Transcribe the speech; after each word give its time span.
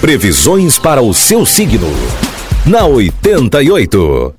Previsões 0.00 0.78
para 0.78 1.02
o 1.02 1.12
seu 1.12 1.44
signo. 1.44 1.88
Na 2.64 2.86
88. 2.86 4.32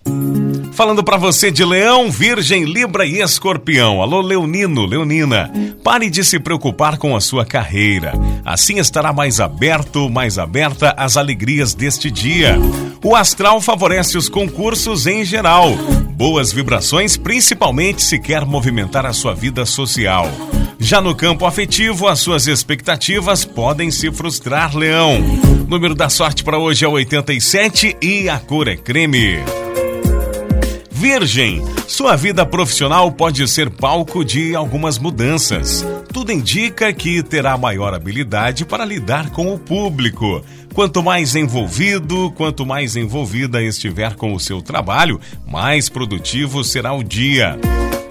Falando 0.71 1.04
para 1.04 1.17
você 1.17 1.51
de 1.51 1.66
Leão, 1.66 2.09
Virgem, 2.09 2.63
Libra 2.63 3.05
e 3.05 3.21
Escorpião. 3.21 4.01
Alô, 4.01 4.21
Leonino, 4.21 4.85
Leonina. 4.85 5.51
Pare 5.83 6.09
de 6.09 6.23
se 6.23 6.39
preocupar 6.39 6.97
com 6.97 7.13
a 7.13 7.19
sua 7.19 7.45
carreira. 7.45 8.13
Assim 8.45 8.79
estará 8.79 9.11
mais 9.11 9.41
aberto, 9.41 10.09
mais 10.09 10.39
aberta 10.39 10.94
às 10.96 11.17
alegrias 11.17 11.73
deste 11.73 12.10
dia. 12.10 12.57
O 13.03 13.13
astral 13.13 13.60
favorece 13.60 14.17
os 14.17 14.29
concursos 14.29 15.07
em 15.07 15.26
geral. 15.26 15.73
Boas 16.12 16.53
vibrações, 16.53 17.17
principalmente 17.17 18.02
se 18.02 18.17
quer 18.17 18.45
movimentar 18.45 19.05
a 19.05 19.12
sua 19.12 19.35
vida 19.35 19.66
social. 19.66 20.31
Já 20.81 21.02
no 21.02 21.13
campo 21.13 21.45
afetivo, 21.45 22.07
as 22.07 22.20
suas 22.20 22.48
expectativas 22.48 23.43
podem 23.43 23.91
se 23.91 24.09
frustrar, 24.11 24.75
Leão. 24.75 25.21
Número 25.67 25.93
da 25.93 26.07
sorte 26.09 26.41
para 26.41 26.57
hoje 26.57 26.85
é 26.85 26.88
87 26.88 27.97
e 28.01 28.29
a 28.29 28.39
cor 28.39 28.67
é 28.67 28.77
creme. 28.77 29.39
Virgem, 30.89 31.61
sua 31.87 32.15
vida 32.15 32.45
profissional 32.45 33.11
pode 33.11 33.45
ser 33.47 33.70
palco 33.70 34.23
de 34.23 34.55
algumas 34.55 34.97
mudanças. 34.97 35.85
Tudo 36.13 36.31
indica 36.31 36.91
que 36.93 37.21
terá 37.23 37.57
maior 37.57 37.93
habilidade 37.93 38.65
para 38.65 38.85
lidar 38.85 39.29
com 39.31 39.53
o 39.53 39.59
público. 39.59 40.43
Quanto 40.73 41.03
mais 41.03 41.35
envolvido, 41.35 42.31
quanto 42.31 42.65
mais 42.65 42.95
envolvida 42.95 43.61
estiver 43.61 44.15
com 44.15 44.34
o 44.34 44.39
seu 44.39 44.61
trabalho, 44.61 45.20
mais 45.45 45.89
produtivo 45.89 46.63
será 46.63 46.93
o 46.93 47.03
dia. 47.03 47.59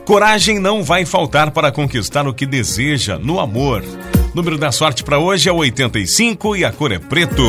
Coragem 0.08 0.58
não 0.58 0.82
vai 0.82 1.04
faltar 1.04 1.50
para 1.50 1.70
conquistar 1.70 2.26
o 2.26 2.32
que 2.32 2.46
deseja 2.46 3.18
no 3.18 3.38
amor. 3.38 3.84
Número 4.34 4.56
da 4.56 4.72
sorte 4.72 5.04
para 5.04 5.18
hoje 5.18 5.50
é 5.50 5.52
85 5.52 6.56
e 6.56 6.64
a 6.64 6.72
cor 6.72 6.92
é 6.92 6.98
preto. 6.98 7.44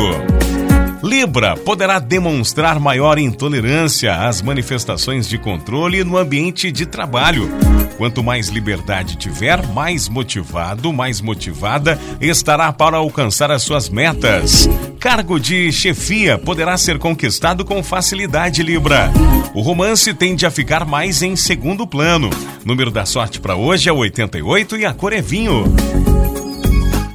Libra 1.10 1.56
poderá 1.56 1.98
demonstrar 1.98 2.78
maior 2.78 3.18
intolerância 3.18 4.14
às 4.14 4.40
manifestações 4.40 5.28
de 5.28 5.36
controle 5.38 6.04
no 6.04 6.16
ambiente 6.16 6.70
de 6.70 6.86
trabalho. 6.86 7.50
Quanto 7.98 8.22
mais 8.22 8.46
liberdade 8.46 9.16
tiver, 9.16 9.66
mais 9.66 10.08
motivado, 10.08 10.92
mais 10.92 11.20
motivada 11.20 11.98
estará 12.20 12.72
para 12.72 12.98
alcançar 12.98 13.50
as 13.50 13.62
suas 13.62 13.88
metas. 13.88 14.68
Cargo 15.00 15.40
de 15.40 15.72
chefia 15.72 16.38
poderá 16.38 16.76
ser 16.76 16.96
conquistado 16.96 17.64
com 17.64 17.82
facilidade, 17.82 18.62
Libra. 18.62 19.10
O 19.52 19.62
romance 19.62 20.14
tende 20.14 20.46
a 20.46 20.50
ficar 20.50 20.86
mais 20.86 21.22
em 21.22 21.34
segundo 21.34 21.88
plano. 21.88 22.30
Número 22.64 22.88
da 22.92 23.04
sorte 23.04 23.40
para 23.40 23.56
hoje 23.56 23.88
é 23.88 23.92
88 23.92 24.76
e 24.76 24.86
a 24.86 24.94
cor 24.94 25.12
é 25.12 25.20
vinho. 25.20 25.64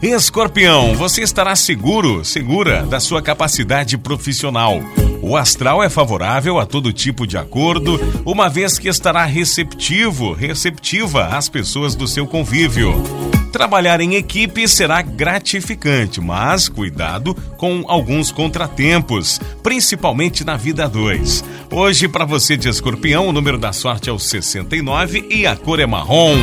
Escorpião, 0.02 0.94
você 0.94 1.22
estará 1.22 1.56
seguro, 1.56 2.24
segura 2.24 2.84
da 2.84 3.00
sua 3.00 3.22
capacidade 3.22 3.98
profissional. 3.98 4.80
O 5.22 5.36
astral 5.36 5.82
é 5.82 5.90
favorável 5.90 6.60
a 6.60 6.66
todo 6.66 6.94
tipo 6.94 7.26
de 7.26 7.38
acordo, 7.38 8.00
uma 8.26 8.48
vez 8.48 8.78
que 8.78 8.88
estará 8.88 9.26
receptivo, 9.26 10.34
receptiva 10.34 11.28
às 11.28 11.50
pessoas 11.50 11.96
do 11.96 12.08
seu 12.08 12.28
convívio. 12.28 12.94
Trabalhar 13.52 14.02
em 14.02 14.16
equipe 14.16 14.68
será 14.68 15.02
gratificante, 15.02 16.20
mas 16.20 16.68
cuidado 16.68 17.34
com 17.58 17.86
alguns 17.88 18.32
contratempos, 18.32 19.40
principalmente 19.64 20.44
na 20.44 20.58
vida 20.58 20.90
2. 20.90 21.44
Hoje, 21.72 22.08
para 22.08 22.26
você 22.26 22.58
de 22.58 22.68
escorpião, 22.68 23.30
o 23.30 23.32
número 23.32 23.58
da 23.58 23.72
sorte 23.72 24.10
é 24.10 24.14
o 24.14 24.20
69 24.20 25.26
e 25.32 25.48
a 25.48 25.56
cor 25.56 25.80
é 25.80 25.86
marrom. 25.86 26.36